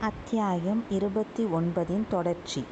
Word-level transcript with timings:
அத்தியாயம் 0.00 0.80
இருபத்தி 0.88 1.44
ஒன்பதின் 1.44 2.08
தொடர்ச்சி 2.08 2.64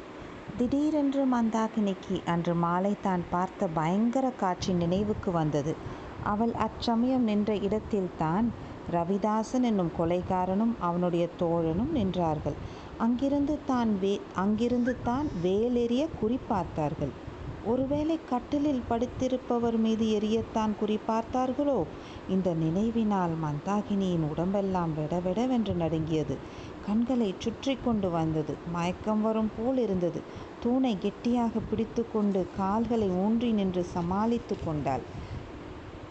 திடீரென்று 0.57 1.25
மந்தாகினிக்கு 1.25 2.21
அன்று 2.25 2.53
மாலை 2.53 2.95
தான் 3.01 3.23
பார்த்த 3.29 3.67
பயங்கர 3.67 4.29
காட்சி 4.29 4.73
நினைவுக்கு 4.73 5.31
வந்தது. 5.31 5.75
அவள் 6.23 6.51
அச்சமயம் 6.51 7.23
நின்ற 7.23 7.55
இடத்தில்தான் 7.55 8.51
ரவிதாசன் 8.91 9.61
என்னும் 9.61 9.91
கொலைகாரனும் 9.97 10.73
அவனுடைய 10.79 11.27
தோழனும் 11.39 11.91
நின்றார்கள். 11.93 12.57
அங்கிருந்து 12.97 13.57
தான் 13.65 13.99
வே 13.99 14.19
அங்கிருந்து 14.35 14.95
தான் 15.03 15.29
வேலெறிய 15.41 16.07
குறிப்பார்த்தார்கள் 16.21 17.13
ஒருவேளை 17.65 18.19
கட்டிலில் 18.29 18.81
படுத்திருப்பவர் 18.89 19.77
மீது 19.77 20.05
எரியத்தான் 20.05 20.73
குறிப்பார்த்தார்களோ 20.81 21.85
இந்த 22.29 22.53
நினைவினால் 22.53 23.35
மந்தாகினியின் 23.43 24.25
உடம்பெல்லாம் 24.31 24.93
விடவிடவென்று 24.97 25.73
நடுங்கியது. 25.73 26.37
கண்களைச் 26.85 27.39
சுற்றி 27.39 27.75
கொண்டு 27.75 28.09
வந்தது. 28.09 28.57
மயக்கம் 28.71 29.21
வரும் 29.21 29.51
போல் 29.57 29.77
இருந்தது. 29.77 30.19
தூணை 30.59 30.97
கெட்டியாக 30.97 31.59
பிடித்து 31.69 32.11
கொண்டு 32.11 32.45
கால்களை 32.57 33.09
ஊன்றி 33.17 33.51
நின்று 33.51 33.83
சமாளித்துக் 33.85 34.65
கொண்டாள். 34.65 35.03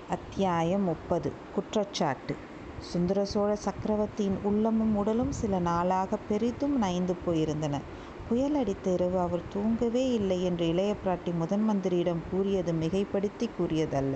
அத்தியாயம் 0.09 0.83
முப்பது 0.83 1.33
குற்றச்சாட்டு 1.55 2.35
சுந்தர 2.83 3.25
சோழ 3.25 3.57
சக்கரவர்த்தியின் 3.57 4.39
உள்ளமும் 4.43 4.97
உடலும் 4.97 5.33
சில 5.33 5.59
நாளாகப் 5.61 6.29
பெரிதும் 6.29 6.77
நைந்து 6.79 7.17
போயிருந்தன. 7.27 7.75
புயல் 8.29 8.55
அடித்த 8.55 8.91
இரவு 8.91 9.19
அவர் 9.19 9.49
தூங்கவே 9.49 10.13
இல்லை 10.13 10.45
என்று 10.45 10.69
இளைய 10.69 10.95
பிராட்டி 11.05 11.35
முதன் 11.35 11.71
மந்திரியிடம் 11.71 12.23
கூறியது 12.31 12.73
மிகைப்படுத்தி 12.73 13.49
கூறியதல்ல. 13.59 14.15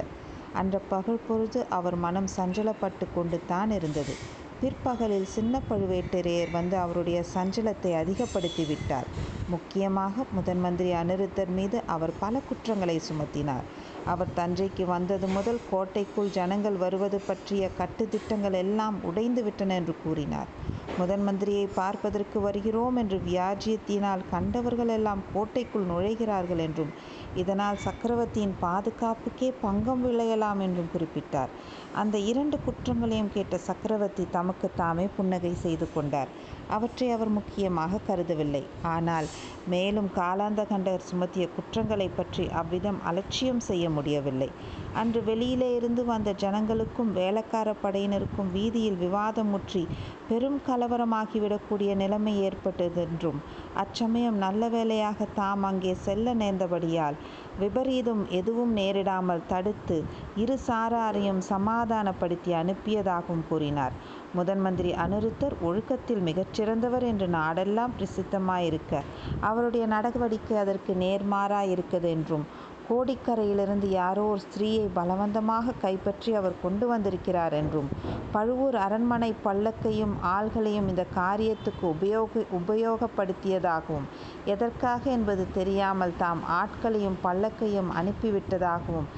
அன்ற 0.52 0.78
பகல் 0.88 1.24
பொழுது 1.28 1.66
அவர் 1.70 1.96
மனம் 1.96 2.28
சஞ்சலப்பட்டு 2.36 3.06
கொண்டு 3.14 3.40
தான் 3.46 3.70
இருந்தது. 3.70 4.14
பிற்பகலில் 4.60 5.26
சின்ன 5.32 5.60
பழுவேட்டரையர் 5.70 6.50
வந்து 6.50 6.76
அவருடைய 6.76 7.18
சஞ்சலத்தை 7.34 7.90
அதிகப்படுத்தி 7.94 8.64
விட்டார். 8.64 9.08
முக்கியமாக 9.48 10.24
முதன் 10.32 10.60
மந்திரி 10.60 10.90
அனிருத்தர் 10.92 11.52
மீது 11.58 11.78
அவர் 11.86 12.12
பல 12.18 12.40
குற்றங்களை 12.48 12.96
சுமத்தினார். 13.08 13.66
அவர் 14.04 14.34
தஞ்சைக்கு 14.36 14.84
வந்தது 14.84 15.26
முதல் 15.26 15.60
கோட்டைக்குள் 15.70 16.34
ஜனங்கள் 16.38 16.78
வருவது 16.84 17.20
பற்றிய 17.26 17.70
கட்டுத்திட்டங்கள் 17.78 18.56
எல்லாம் 18.62 18.96
உடைந்து 19.02 19.42
விட்டன 19.42 19.74
என்று 19.74 19.94
கூறினார். 20.04 20.50
முதன் 20.98 21.24
மந்திரியை 21.28 21.66
பார்ப்பதற்கு 21.74 22.38
வருகிறோம் 22.40 22.96
என்று 22.96 23.16
வியாஜியத்தினால் 23.30 24.22
கண்டவர்கள் 24.30 24.92
எல்லாம் 24.96 25.22
கோட்டைக்குள் 25.34 25.88
நுழைகிறார்கள் 25.90 26.62
என்றும் 26.66 26.92
இதனால் 27.34 27.82
சக்கரவர்த்தியின் 27.86 28.54
பாதுகாப்புக்கே 28.62 29.48
பங்கம் 29.64 30.04
விளையலாம் 30.06 30.60
என்றும் 30.66 30.92
குறிப்பிட்டார். 30.94 31.52
அந்த 31.96 32.18
இரண்டு 32.22 32.56
குற்றங்களையும் 32.60 33.32
கேட்ட 33.32 33.58
சக்கரவர்த்தி 33.58 34.26
தமக்கு 34.30 34.70
தாமே 34.76 35.08
புன்னகை 35.16 35.54
செய்து 35.54 35.92
கொண்டார். 35.92 36.30
அவற்றை 36.68 37.10
அவர் 37.10 37.28
முக்கியமாக 37.28 38.00
கருதவில்லை. 38.06 38.60
ஆனால் 38.86 39.26
மேலும் 39.66 40.10
காலாந்தகண்டர் 40.14 41.06
சுமத்திய 41.10 41.48
குற்றங்களைப் 41.50 42.16
பற்றி 42.16 42.48
அவ்விதம் 42.52 42.98
அலட்சியம் 43.04 43.60
செய்ய 43.60 43.90
முடியவில்லை. 43.90 44.48
அன்று 44.94 45.24
வெளியிலே 45.24 45.74
இருந்து 45.74 46.04
வந்த 46.04 46.34
ஜனங்களுக்கும் 46.40 47.12
வேலைக்கார 47.12 47.74
படையினருக்கும் 47.82 48.50
வீதியில் 48.52 48.96
விவாதம் 48.96 49.48
முற்றி 49.48 49.82
பெரும் 50.28 50.60
கலவரமாகிவிடக்கூடிய 50.68 51.94
நிலைமை 51.94 52.34
ஏற்பட்டதென்றும் 52.42 53.40
அச்சமயம் 53.76 54.38
நல்ல 54.38 54.68
வேளையாக 54.68 55.26
தாம் 55.34 55.62
அங்கே 55.62 55.92
செல்ல 56.04 56.34
நேர்ந்தபடியால் 56.34 57.16
விபரீதம் 57.58 58.22
எதுவும் 58.30 58.72
நேரிடாமல் 58.76 59.46
தடுத்து 59.46 59.96
இரு 60.36 60.56
சாராரையும் 60.66 61.42
சமாதானப்படுத்தி 61.48 62.52
அனுப்பியதாகவும் 62.52 63.44
கூறினார். 63.48 63.94
முதன் 64.34 64.60
மந்திரி 64.60 64.90
அநிருத்தர் 64.94 65.54
ஒழுக்கத்தில் 65.62 66.22
மிகச்சிறந்தவர் 66.22 67.04
என்று 67.04 67.26
நாடெல்லாம் 67.28 67.94
பிரசித்தமாயிருக்க 67.98 68.92
அவருடைய 69.40 69.84
நடவடிக்கை 69.86 70.56
அதற்கு 70.56 70.94
நேர்மாறாயிருக்கிறதென்றும் 70.94 72.44
கோடிக்கரையிலிருந்து 72.88 73.88
யாரோ 73.90 74.24
ஒரு 74.32 74.40
ஸ்திரீயை 74.44 74.86
பலவந்தமாக 74.94 75.74
கைப்பற்றி 75.82 76.30
அவர் 76.34 76.54
கொண்டு 76.62 76.86
வந்திருக்கிறார் 76.86 77.54
என்றும் 77.60 77.88
பழுவூர் 78.32 78.76
அரண்மனை 78.76 79.30
பல்லக்கையும் 79.44 80.14
ஆள்களையும் 80.34 80.88
இந்த 80.88 81.04
காரியத்துக்கு 81.14 81.84
உபயோக 81.94 82.44
உபயோகப்படுத்தியதாகவும் 82.60 84.06
எதற்காக 84.44 85.10
என்பது 85.10 85.46
தெரியாமல் 85.52 86.16
தாம் 86.16 86.42
ஆட்களையும் 86.60 87.18
பல்லக்கையும் 87.24 87.90
அனுப்பிவிட்டதாகவும் 88.00 89.08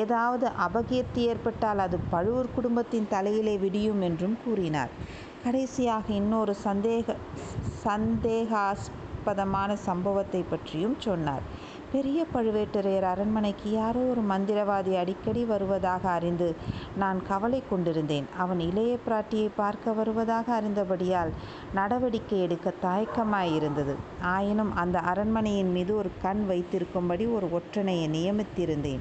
ஏதாவது 0.00 0.46
அபகீர்த்தி 0.66 1.22
ஏற்பட்டால் 1.30 1.82
அது 1.86 1.98
பழுவூர் 2.10 2.54
குடும்பத்தின் 2.54 3.10
தலையிலே 3.10 3.56
விடியும் 3.58 4.00
என்றும் 4.00 4.36
கூறினார். 4.44 4.92
கடைசியாக 5.44 6.06
இன்னொரு 6.12 6.54
சந்தேக 6.64 7.16
சந்தேகாஸ்பதமான 7.84 9.70
சம்பவத்தை 9.86 10.40
பற்றியும் 10.50 10.96
சொன்னார். 10.98 11.44
பெரிய 11.92 12.24
பழுவேட்டரையர் 12.34 13.02
அரண்மனைக்கு 13.02 13.70
யாரோ 13.72 13.98
ஒரு 13.98 14.22
மந்திரவாதி 14.30 14.98
அடிக்கடி 14.98 15.44
வருவதாக 15.44 16.10
அறிந்து 16.10 16.56
நான் 16.96 17.26
கவலை 17.26 17.62
கொண்டிருந்தேன். 17.70 18.26
அவன் 18.38 18.60
இளைய 18.60 18.96
பிராட்டியை 19.06 19.50
பார்க்க 19.56 19.92
வருவதாக 19.92 20.60
அறிந்தபடியால் 20.60 21.30
நடவடிக்கை 21.74 22.40
எடுக்க 22.40 22.72
தயக்கமாயிருந்தது. 22.82 23.94
ஆயினும் 24.20 24.76
அந்த 24.76 24.98
அரண்மனையின் 24.98 25.72
மீது 25.72 25.96
ஒரு 25.96 26.10
கண் 26.22 26.44
வைத்திருக்கும்படி 26.48 27.34
ஒரு 27.34 27.48
ஒற்றனையை 27.52 28.08
நியமித்திருந்தேன். 28.08 28.98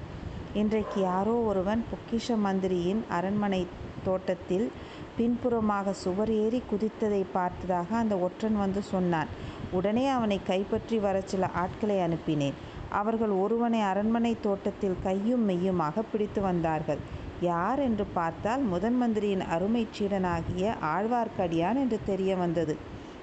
இன்றைக்கு 0.53 1.01
யாரோ 1.01 1.31
ஒருவன் 1.31 1.83
பொக்கிஷ 1.91 2.37
மந்திரியின் 2.37 3.05
அரண்மனை 3.09 3.67
தோட்டத்தில் 4.03 4.71
பின்புறமாக 5.17 5.93
சுவர் 5.93 6.31
ஏறி 6.31 6.63
குதித்ததைப் 6.71 7.33
பார்த்ததாக 7.33 7.95
அந்த 7.95 8.15
ஒற்றன் 8.17 8.57
வந்து 8.57 8.81
சொன்னான். 8.81 9.27
உடனே 9.71 10.07
அவனை 10.07 10.39
கைப்பற்றி 10.47 10.97
வர 10.97 11.21
சில 11.21 11.47
ஆட்களை 11.47 11.95
அனுப்பினேன். 11.95 12.53
அவர்கள் 12.89 13.29
ஒருவனை 13.29 13.81
அரண்மனை 13.81 14.35
தோட்டத்தில் 14.41 14.95
கையும் 15.03 15.49
மெய்யுமாக 15.49 16.03
பிடித்து 16.11 16.41
வந்தார்கள். 16.41 16.97
யார் 17.41 17.79
என்று 17.79 18.05
பார்த்தால் 18.05 18.61
முதன் 18.61 18.95
மந்திரியின் 18.95 19.41
அருமை 19.41 19.87
சீடனாகிய 19.99 20.73
ஆழ்வார்க்கடியான் 20.81 21.75
என்று 21.75 21.99
தெரிய 22.05 22.35
வந்தது. 22.35 22.77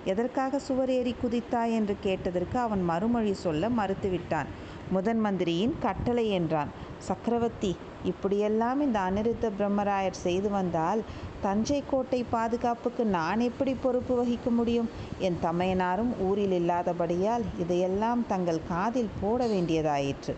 எதற்காக 0.04 0.58
சுவர் 0.58 0.90
ஏறி 0.90 1.14
குதித்தாய்? 1.22 1.72
என்று 1.72 1.96
கேட்டதற்கு 2.02 2.58
அவன் 2.58 2.82
மறுமொழி 2.82 3.32
சொல்ல 3.32 3.68
மறுத்துவிட்டான். 3.68 4.46
முதன் 4.90 5.20
மந்திரியின் 5.20 5.74
கட்டளை 5.80 6.28
என்றான். 6.28 6.68
சக்கரவர்த்தி 6.98 7.76
இப்படியெல்லாம் 8.04 8.80
இந்த 8.80 8.98
அனிருத்த 9.00 9.50
பிரம்மராயர் 9.58 10.22
செய்து 10.22 10.48
வந்தால் 10.50 11.00
தஞ்சை 11.42 11.82
கோட்டை 11.90 12.20
பாதுகாப்புக்கு 12.30 13.04
நான் 13.16 13.40
எப்படி 13.40 13.74
பொறுப்பு 13.74 14.14
வகிக்க 14.16 14.50
முடியும்? 14.50 14.88
என் 15.18 15.38
தமையனாரும் 15.42 16.12
ஊரில் 16.20 16.56
இல்லாதபடியால் 16.60 17.44
இதையெல்லாம் 17.60 18.22
தங்கள் 18.26 18.66
காதில் 18.68 19.14
போட 19.20 19.46
வேண்டியதாயிற்று. 19.46 20.34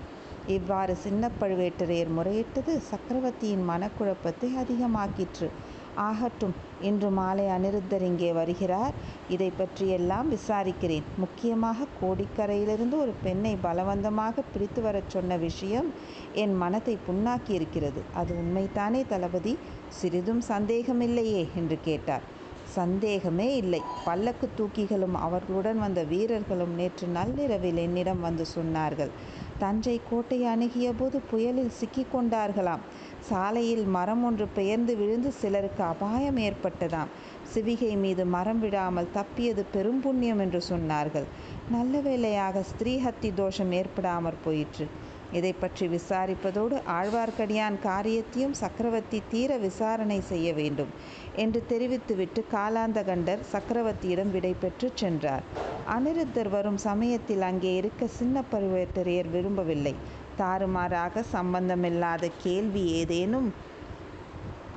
இவ்வாறு 0.47 0.95
சின்ன 0.97 1.31
பழுவேட்டரையர் 1.41 2.13
முறையிட்டது 2.19 2.73
சக்கரவர்த்தியின் 2.91 3.65
மனக்குழப்பத்தை 3.71 4.51
அதிகமாக்கிற்று. 4.63 5.49
ஆகட்டும் 5.97 6.55
இன்று 6.81 7.11
மாலை 7.11 7.45
அநிருத்தர் 7.45 8.01
இங்கே 8.01 8.33
வருகிறார். 8.33 8.95
இதை 9.29 9.53
பற்றியெல்லாம் 9.57 10.33
விசாரிக்கிறேன். 10.33 11.03
முக்கியமாக 11.17 11.85
கோடிக்கரையிலிருந்து 12.03 12.99
ஒரு 12.99 13.13
பெண்ணை 13.23 13.57
பலவந்தமாக 13.63 14.43
பிடித்து 14.53 14.83
வரச் 14.83 15.11
சொன்ன 15.11 15.37
விஷயம் 15.37 15.93
என் 16.33 16.55
மனத்தை 16.55 16.99
புண்ணாக்கி 17.09 17.51
இருக்கிறது 17.51 18.03
அது 18.15 18.35
உண்மைத்தானே 18.35 19.05
தளபதி? 19.09 19.59
சிறிதும் 19.89 20.43
சந்தேகமில்லையே? 20.49 21.49
என்று 21.57 21.79
கேட்டார். 21.85 22.35
சந்தேகமே 22.65 23.57
இல்லை. 23.57 23.83
பல்லக்குத் 24.07 24.57
தூக்கிகளும் 24.57 25.15
அவர்களுடன் 25.15 25.79
வந்த 25.79 26.03
வீரர்களும் 26.03 26.75
நேற்று 26.75 27.07
நள்ளிரவில் 27.07 27.77
என்னிடம் 27.77 28.21
வந்து 28.21 28.45
சொன்னார்கள். 28.55 29.11
தஞ்சை 29.59 30.01
கோட்டையை 30.11 30.57
அணுகியபோது 30.57 31.21
புயலில் 31.31 31.71
சிக்கிக் 31.71 32.15
கொண்டார்களாம். 32.15 32.83
சாலையில் 33.29 33.85
மரம் 33.97 34.25
ஒன்று 34.25 34.47
பெயர்ந்து 34.59 34.93
விழுந்து 34.97 35.31
சிலருக்கு 35.33 35.83
அபாயம் 35.83 36.39
ஏற்பட்டதாம். 36.49 37.11
சிவிகை 37.55 37.91
மீது 37.97 38.25
மரம் 38.35 38.61
விழாமல் 38.61 39.13
தப்பியது 39.15 39.65
பெரும் 39.75 40.01
புண்ணியம் 40.01 40.39
என்று 40.39 40.61
சொன்னார்கள். 40.71 41.27
நல்ல 41.71 42.01
வேளையாக 42.01 42.63
ஸ்திரீஹத்தி 42.71 43.31
தோஷம் 43.35 43.73
ஏற்படாமற் 43.73 44.43
போயிற்று. 44.45 44.87
இதை 45.33 45.53
பற்றி 45.53 45.87
விசாரிப்பதோடு 45.89 46.77
ஆழ்வார்க்கடியான் 46.97 47.77
காரியத்தையும் 47.81 48.55
சக்கரவர்த்தி 48.55 49.19
தீர 49.31 49.57
விசாரணை 49.57 50.19
செய்ய 50.21 50.53
வேண்டும் 50.53 50.93
என்று 51.37 51.61
தெரிவித்துவிட்டு 51.69 52.43
காலாந்தகண்டர் 52.53 53.43
சக்கரவர்த்தியிடம் 53.53 54.31
விடை 54.31 54.55
பெற்று 54.61 54.91
சென்றார். 54.95 55.47
அனிருத்தர் 55.97 56.51
வரும் 56.51 56.81
சமயத்தில் 56.89 57.43
அங்கே 57.43 57.73
இருக்க 57.77 58.07
சின்ன 58.19 58.45
பழுவேட்டரையர் 58.53 59.31
விரும்பவில்லை. 59.31 59.95
தாறுமாறாக 60.37 61.23
சம்பந்தமில்லாத 61.23 62.31
கேள்வி 62.43 62.85
ஏதேனும் 62.93 63.49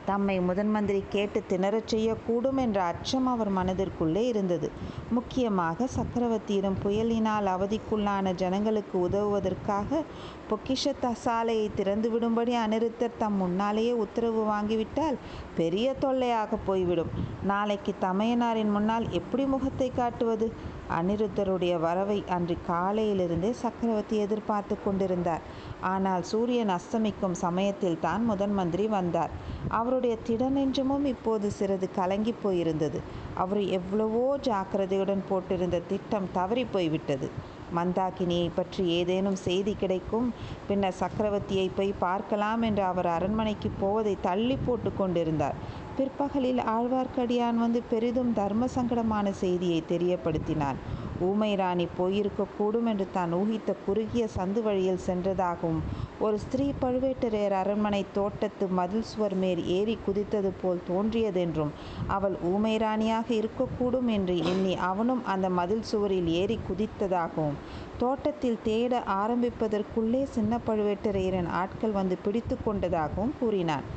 தம்மை 0.06 0.40
முதன் 0.40 0.70
மந்திரி 0.70 1.04
கேட்டு 1.10 1.44
திணறச் 1.50 1.88
செய்யக்கூடும் 1.88 2.58
என்ற 2.58 2.84
அச்சம் 2.84 3.26
அவர் 3.26 3.52
மனதிற்குள்ளே 3.58 4.24
இருந்தது. 4.24 4.72
முக்கியமாக 5.10 5.88
சக்கரவர்த்தியிடம் 5.96 6.78
புயலினால் 6.84 7.48
அவதிக்குள்ளான 7.56 8.34
ஜனங்களுக்கு 8.34 9.10
உதவுவதற்காக 9.10 10.02
பொக்கிஷ 10.50 10.94
சாலையை 11.14 11.70
திறந்துவிடும்படி 11.78 12.56
அனிருத்தர் 12.66 13.18
தம் 13.18 13.34
முன்னாலேயே 13.34 13.92
உத்தரவு 13.92 14.44
வாங்கிவிட்டால் 14.52 15.20
பெரிய 15.56 15.94
தொல்லையாக 15.94 16.58
போய்விடும். 16.66 17.12
நாளைக்கு 17.44 17.94
தமையனாரின் 18.02 18.72
முன்னால் 18.72 19.08
எப்படி 19.12 19.46
முகத்தை 19.46 19.92
காட்டுவது? 19.96 20.78
அனிருத்தருடைய 20.98 21.80
வரவை 21.80 22.24
அன்று 22.30 22.58
காலையிலிருந்தே 22.68 23.52
சக்கரவர்த்தி 23.52 24.18
எதிர்பார்த்து 24.18 24.76
கொண்டிருந்தார். 24.84 25.44
ஆனால் 25.82 26.24
சூரியன் 26.24 26.70
அஸ்தமிக்கும் 26.70 27.38
சமயத்தில் 27.46 28.00
தான் 28.00 28.26
முதன் 28.26 28.54
மந்திரி 28.54 28.88
வந்தார். 28.88 29.30
அவருடைய 29.68 30.18
திடநெஞ்சமும் 30.28 31.06
இப்போது 31.06 31.52
சிறிது 31.52 31.90
கலங்கி 31.92 32.36
போயிருந்தது. 32.44 33.02
அவர் 33.36 33.64
எவ்வளவோ 33.70 34.38
ஜாக்கிரதையுடன் 34.42 35.24
போட்டிருந்த 35.30 35.80
திட்டம் 35.88 36.30
தவறி 36.32 36.66
போய்விட்டது. 36.66 37.30
மந்தாகினியை 37.76 38.50
பற்றி 38.56 38.84
ஏதேனும் 38.88 39.36
செய்தி 39.36 39.74
கிடைக்கும்? 39.74 40.34
பின்னர் 40.68 41.00
சக்கரவர்த்தியை 41.00 41.68
போய் 41.76 41.94
பார்க்கலாம் 42.00 42.62
என்று 42.62 42.84
அவர் 42.84 43.06
அரண்மனைக்கு 43.06 43.72
போவதை 43.80 44.18
தள்ளி 44.22 44.58
போட்டு 44.66 44.92
கொண்டிருந்தார். 44.94 45.60
பிற்பகலில் 45.98 46.62
ஆழ்வார்க்கடியான் 46.76 47.56
வந்து 47.56 47.84
பெரிதும் 47.90 48.34
தர்ம 48.34 48.68
சங்கடமான 48.76 49.32
செய்தியை 49.32 49.84
தெரியப்படுத்தினான். 49.90 50.80
ஊமை 51.22 51.52
ராணி 51.56 51.86
போயிருக்கக்கூடும் 51.98 52.88
என்று 52.92 53.08
தான் 53.12 53.34
ஊகித்த 53.34 53.76
குறுகிய 53.86 54.26
சந்து 54.36 54.62
வழியில் 54.62 55.06
சென்றதாகவும் 55.06 55.82
ஒரு 56.20 56.38
ஸ்திரீ 56.40 56.66
பழுவேட்டரையர் 56.82 57.56
அரண்மனை 57.60 58.02
தோட்டத்து 58.14 58.68
மதில் 58.80 59.04
சுவர் 59.04 59.36
மேல் 59.36 59.62
ஏறி 59.68 59.98
குதித்தது 60.08 60.52
போல் 60.62 60.82
தோன்றியதென்றும் 60.88 61.74
அவள் 62.08 62.36
ஊமை 62.44 62.74
ராணியாக 62.78 63.28
இருக்கக்கூடும் 63.34 64.10
என்று 64.18 64.38
எண்ணி 64.54 64.76
அவனும் 64.90 65.24
அந்த 65.26 65.50
மதில் 65.60 65.86
சுவரில் 65.92 66.30
ஏறி 66.42 66.60
குதித்ததாகவும் 66.70 67.60
தோட்டத்தில் 67.98 68.62
தேட 68.64 69.04
ஆரம்பிப்பதற்குள்ளே 69.22 70.24
சின்ன 70.36 70.60
பழுவேட்டரையரின் 70.68 71.50
ஆட்கள் 71.62 71.92
வந்து 71.92 72.18
பிடித்து 72.18 72.58
கொண்டதாகவும் 72.66 73.34
கூறினான். 73.40 73.88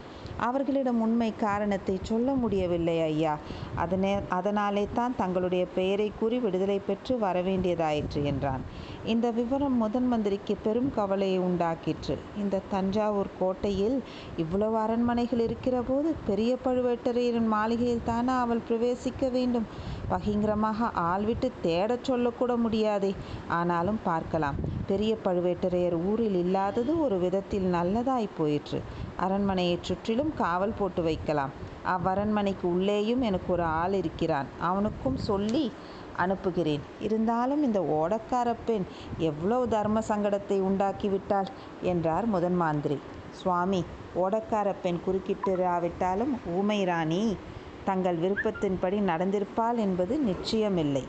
அவர்களிடம் 0.47 1.01
உண்மை 1.01 1.31
காரணத்தை 1.37 1.97
சொல்ல 2.03 2.35
முடியவில்லை 2.35 2.97
ஐயா. 3.01 3.35
அதனே 3.77 4.13
அதனாலே 4.29 4.85
தான் 4.95 5.17
தங்களுடைய 5.17 5.65
பெயரை 5.75 6.09
கூறி 6.21 6.39
விடுதலை 6.39 6.79
பெற்று 6.79 7.15
வரவேண்டியதாயிற்று 7.17 8.21
என்றான். 8.25 8.63
இந்த 9.05 9.27
விவரம் 9.31 9.77
முதன் 9.77 10.09
மந்திரிக்கு 10.09 10.57
பெரும் 10.57 10.91
கவலையை 10.95 11.39
உண்டாக்கிற்று. 11.39 12.15
இந்த 12.39 12.63
தஞ்சாவூர் 12.71 13.31
கோட்டையில் 13.39 13.97
இவ்வளவு 14.37 14.77
அரண்மனைகள் 14.77 15.39
இருக்கிற 15.39 15.77
போது 15.83 16.15
பெரிய 16.27 16.53
பழுவேட்டரையரின் 16.65 17.51
மாளிகையில் 17.55 18.05
தானே 18.05 18.35
அவள் 18.35 18.67
பிரவேசிக்க 18.69 19.31
வேண்டும். 19.31 19.67
பகிங்கரமாக 20.09 20.91
ஆள் 21.05 21.25
விட்டு 21.25 21.49
தேடச் 21.65 22.05
சொல்லக்கூட 22.05 22.53
முடியாதே. 22.57 23.13
ஆனாலும் 23.59 24.01
பார்க்கலாம். 24.05 24.59
பெரிய 24.87 25.13
பழுவேட்டரையர் 25.25 25.97
ஊரில் 26.11 26.39
இல்லாதது 26.45 26.93
ஒரு 27.01 27.17
விதத்தில் 27.19 27.69
நல்லதாய் 27.75 28.37
போயிற்று. 28.39 28.79
அரண்மனையைச் 29.25 29.83
சுற்றிலும் 29.83 30.33
காவல் 30.35 30.79
போட்டு 30.79 31.03
வைக்கலாம். 31.03 31.53
அவ்வரண்மனைக்கு 31.87 32.67
உள்ளேயும் 32.75 33.23
எனக்கு 33.23 33.49
ஒரு 33.53 33.65
ஆள் 33.79 33.93
இருக்கிறான். 33.93 34.49
அவனுக்கும் 34.61 35.19
சொல்லி 35.29 35.65
அனுப்புகிறேன். 36.17 36.83
இருந்தாலும் 37.01 37.63
இந்த 37.63 37.81
ஓடக்கார 37.99 38.55
பெண் 38.67 38.87
எவ்வளவு 39.29 39.65
தர்ம 39.69 40.03
சங்கடத்தை 40.09 40.59
உண்டாக்கிவிட்டாள் 40.61 41.51
என்றார் 41.83 42.27
முதன் 42.27 42.57
மாந்திரி 42.57 42.99
சுவாமி 43.33 43.81
ஓடக்கார 44.17 44.69
பெண் 44.83 45.01
குறுக்கிட்டிராவிட்டாலும் 45.07 46.33
ஊமை 46.57 46.85
ராணி 46.85 47.23
தங்கள் 47.85 48.19
விருப்பத்தின்படி 48.19 48.99
நடந்திருப்பாள் 49.03 49.79
என்பது 49.79 50.15
நிச்சயமில்லை. 50.27 51.05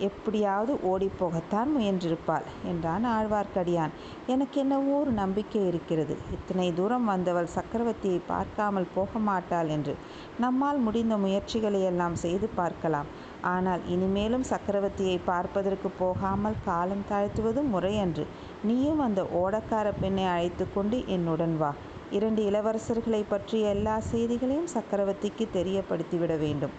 எப்படியாவது 0.00 0.72
ஓடிப்போகத்தான் 0.90 1.68
முயன்றிருப்பாள் 1.76 2.46
என்றான் 2.64 3.04
ஆழ்வார்க்கடியான். 3.04 3.92
எனக்கு 4.26 4.60
என்னவோ 4.60 4.94
ஒரு 5.00 5.10
நம்பிக்கை 5.10 5.66
இருக்கிறது. 5.66 6.14
இத்தனை 6.32 6.72
தூரம் 6.72 7.04
வந்தவள் 7.04 7.54
சக்கரவர்த்தியை 7.54 8.20
பார்க்காமல் 8.26 8.92
போக 8.94 9.18
மாட்டாள் 9.18 9.68
என்று. 9.68 9.94
நம்மால் 10.40 10.78
முடிந்த 10.78 11.16
முயற்சிகளை 11.16 11.82
எல்லாம் 11.82 12.14
செய்து 12.14 12.48
பார்க்கலாம். 12.48 13.10
ஆனால் 13.42 13.82
இனிமேலும் 13.86 14.48
சக்கரவர்த்தியை 14.50 15.18
பார்ப்பதற்கு 15.24 15.88
போகாமல் 15.98 16.60
காலம் 16.64 17.06
தாழ்த்துவது 17.10 17.62
முறையன்று 17.62 18.26
நீயும் 18.62 18.98
அந்த 18.98 19.22
ஓடக்கார 19.42 19.92
பெண்ணை 20.00 20.24
அழைத்து 20.24 20.66
கொண்டு 20.72 20.98
என்னுடன் 21.06 21.56
வா. 21.56 21.72
இரண்டு 22.10 22.42
இளவரசர்களை 22.50 23.24
பற்றிய 23.28 23.68
எல்லா 23.68 23.98
செய்திகளையும் 23.98 24.72
சக்கரவர்த்திக்கு 24.74 25.46
தெரியப்படுத்திவிட 25.52 26.38
வேண்டும். 26.38 26.74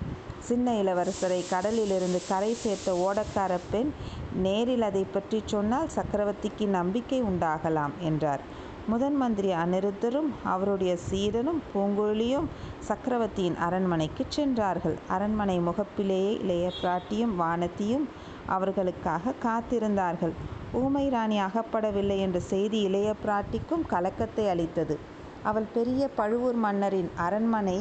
சின்ன 0.47 0.73
இளவரசரை 0.81 1.39
கடலிலிருந்து 1.49 2.19
கரை 2.27 2.51
சேர்த்த 2.53 2.89
ஓடக்கார 3.05 3.53
பெண் 3.71 3.91
நேரில் 4.45 4.85
அதை 4.89 5.03
பற்றி 5.13 5.39
சொன்னால் 5.45 5.93
சக்கரவர்த்திக்கு 5.95 6.65
நம்பிக்கை 6.77 7.19
உண்டாகலாம் 7.23 7.93
என்றார். 8.01 8.43
முதன் 8.87 9.15
மந்திரி 9.15 9.51
அனிருத்தரும் 9.53 10.27
அவருடைய 10.43 10.93
சீடனும் 11.07 11.61
பூங்குழலியும் 11.71 12.47
சக்கரவர்த்தியின் 12.79 13.57
அரண்மனைக்கு 13.57 14.23
சென்றார்கள். 14.29 14.97
அரண்மனை 15.07 15.57
முகப்பிலேயே 15.59 16.33
இளைய 16.43 16.67
பிராட்டியும் 16.81 17.33
வானத்தியும் 17.41 18.05
அவர்களுக்காக 18.55 19.33
காத்திருந்தார்கள். 19.45 20.35
ஊமை 20.73 21.05
ராணி 21.09 21.37
அகப்படவில்லை 21.39 22.17
என்ற 22.17 22.39
செய்தி 22.51 22.79
இளைய 22.81 23.09
பிராட்டிக்கும் 23.23 23.87
கலக்கத்தை 23.93 24.45
அளித்தது. 24.53 24.97
அவள் 25.43 25.67
பெரிய 25.73 26.03
பழுவூர் 26.19 26.59
மன்னரின் 26.65 27.09
அரண்மனை 27.25 27.79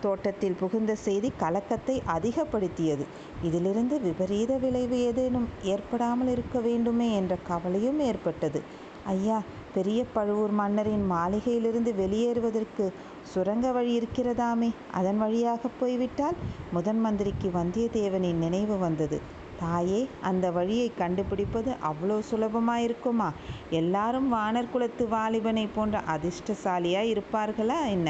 தோட்டத்தில் 0.00 0.58
புகுந்த 0.60 0.94
செய்தி 1.06 1.30
கலக்கத்தை 1.38 1.96
அதிகப்படுத்தியது. 2.06 3.04
இதிலிருந்து 3.42 4.00
விபரீத 4.00 4.52
விளைவு 4.56 4.98
ஏதேனும் 5.00 5.48
ஏற்படாமல் 5.62 6.28
இருக்க 6.28 6.58
வேண்டுமே 6.60 7.08
என்ற 7.14 7.36
கவலையும் 7.42 8.00
ஏற்பட்டது. 8.00 8.62
ஐயா 9.06 9.38
பெரிய 9.74 10.00
பழுவூர் 10.12 10.50
மன்னரின் 10.50 11.04
மாளிகையிலிருந்து 11.12 11.90
வெளியேறுவதற்கு 11.94 12.92
சுரங்க 13.32 13.66
வழி 13.72 13.92
இருக்கிறதாமே. 13.98 14.70
அதன் 14.92 15.18
வழியாக 15.18 15.68
போய்விட்டால் 15.80 16.38
முதன் 16.72 17.00
மந்திரிக்கு 17.00 17.50
வந்தியத்தேவனின் 17.54 18.42
நினைவு 18.44 18.78
வந்தது. 18.78 19.18
தாயே 19.60 20.00
அந்த 20.20 20.46
வழியை 20.50 20.88
கண்டுபிடிப்பது 20.98 21.70
அவ்வளோ 21.90 22.16
சுலபமாயிருக்குமா? 22.30 23.28
எல்லாரும் 23.70 24.28
வானர் 24.34 24.72
குலத்து 24.72 25.06
வாலிபனை 25.06 25.66
போன்ற 25.74 26.02
அதிர்ஷ்டசாலியாக 26.14 27.12
இருப்பார்களா 27.12 27.80
என்ன? 27.90 28.08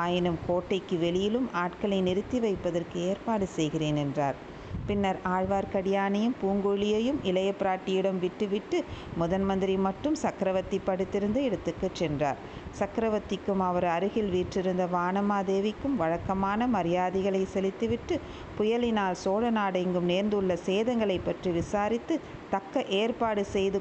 ஆயினும் 0.00 0.40
கோட்டைக்கு 0.46 0.98
வெளியிலும் 0.98 1.48
ஆட்களை 1.52 2.00
நிறுத்தி 2.00 2.40
வைப்பதற்கு 2.40 2.98
ஏற்பாடு 3.10 3.46
செய்கிறேன் 3.46 3.96
என்றார். 3.96 4.38
பின்னர் 4.86 5.18
ஆழ்வார்க்கடியானையும் 5.24 6.34
பூங்கோழியையும் 6.40 7.20
இளைய 7.22 7.50
பிராட்டியிடம் 7.60 8.18
விட்டுவிட்டு 8.18 8.78
முதன் 9.16 9.44
மந்திரி 9.44 9.76
மட்டும் 9.86 10.14
சக்கரவர்த்தி 10.14 10.78
படுத்திருந்த 10.78 11.38
இடத்துக்கு 11.40 11.88
சென்றார். 11.92 12.40
சக்கரவர்த்திக்கும் 12.78 13.62
அவர் 13.68 13.86
அருகில் 13.96 14.30
வீற்றிருந்த 14.34 14.84
வானமாதேவிக்கும் 14.94 15.96
வழக்கமான 15.96 16.66
மரியாதைகளை 16.66 17.42
செலுத்திவிட்டு 17.54 18.16
புயலினால் 18.58 19.20
சோழ 19.22 19.50
நாடெங்கும் 19.50 20.08
நேர்ந்துள்ள 20.12 20.56
சேதங்களை 20.66 21.18
பற்றி 21.24 21.50
விசாரித்து 21.50 22.16
தக்க 22.50 22.84
ஏற்பாடு 23.00 23.44
செய்து 23.54 23.80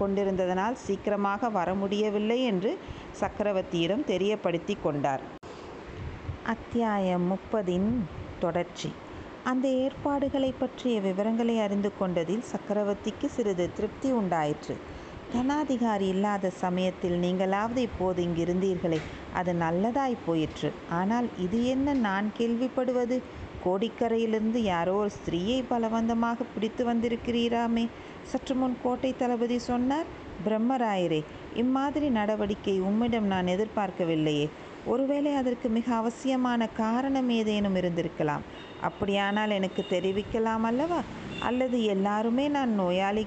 கொண்டிருந்ததனால் 0.00 0.76
சீக்கிரமாக 0.86 1.48
வர 1.58 1.74
முடியவில்லை 1.74 2.38
என்று 2.42 2.72
சக்கரவர்த்தியிடம் 3.20 4.04
தெரியப்படுத்தி 4.12 4.76
கொண்டார். 4.82 5.24
அத்தியாயம் 6.54 7.26
முப்பதின் 7.32 7.90
தொடர்ச்சி. 8.40 8.90
அந்த 9.50 9.66
ஏற்பாடுகளை 9.84 10.50
பற்றிய 10.58 11.00
விவரங்களை 11.00 11.56
அறிந்து 11.66 11.90
கொண்டதில் 11.98 12.44
சக்கரவர்த்திக்கு 12.52 13.28
சிறிது 13.36 13.66
திருப்தி 13.76 14.10
உண்டாயிற்று. 14.12 14.76
தனாதிகாரி 15.34 16.06
இல்லாத 16.14 16.50
சமயத்தில் 16.50 17.16
நீங்களாவது 17.22 17.76
இப்போது 17.76 18.20
இங்கிருந்தீர்களே 18.24 18.98
அது 19.34 19.52
நல்லதாய் 19.54 20.16
போயிற்று. 20.26 20.68
ஆனால் 20.90 21.28
இது 21.38 21.58
என்ன 21.66 21.94
நான் 22.06 22.26
கேள்விப்படுவது? 22.38 23.16
கோடிக்கரையிலிருந்து 23.64 24.60
யாரோ 24.72 24.94
ஒரு 24.94 25.10
ஸ்திரீயை 25.16 25.58
பலவந்தமாக 25.70 26.46
பிடித்து 26.54 26.82
வந்திருக்கிறீராமே. 26.90 27.84
சற்று 28.22 28.54
முன் 28.54 28.76
கோட்டை 28.82 29.10
தளபதி 29.18 29.58
சொன்னார் 29.58 30.10
பிரம்மராயரே 30.46 31.20
இம்மாதிரி 31.54 32.08
நடவடிக்கை 32.08 32.76
உம்மிடம் 32.80 33.26
நான் 33.26 33.46
எதிர்பார்க்கவில்லையே. 33.46 34.46
ஒருவேளை 34.86 35.32
அதற்கு 35.34 35.68
மிக 35.68 35.88
அவசியமான 35.94 36.68
காரணம் 36.82 37.28
ஏதேனும் 37.30 37.76
இருந்திருக்கலாம். 37.76 38.44
அப்படியானால் 38.80 39.50
எனக்கு 39.50 39.82
தெரிவிக்கலாம் 39.90 40.66
அல்லவா? 40.70 41.00
அல்லது 41.40 41.78
எல்லாருமே 41.94 42.44
நான் 42.48 42.74
நோயாளி 42.74 43.24